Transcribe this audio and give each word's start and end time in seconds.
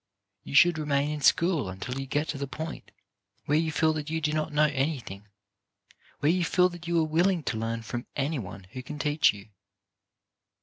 You 0.43 0.55
should 0.55 0.79
remain 0.79 1.11
in 1.11 1.21
school 1.21 1.69
until 1.69 1.99
you 1.99 2.07
get 2.07 2.27
to 2.29 2.39
the 2.39 2.47
point 2.47 2.89
where 3.45 3.59
you 3.59 3.71
feel 3.71 3.93
that 3.93 4.09
you 4.09 4.19
do 4.19 4.33
not 4.33 4.51
know 4.51 4.65
any 4.65 4.99
thing, 4.99 5.27
where 6.21 6.31
you 6.31 6.43
feel 6.43 6.69
that 6.69 6.87
you 6.87 6.97
are 6.99 7.03
willing 7.07 7.43
to 7.43 7.57
learn 7.59 7.83
from 7.83 8.07
any 8.15 8.39
one 8.39 8.63
who 8.71 8.81
can 8.81 8.97
teach 8.97 9.31
you. 9.31 9.49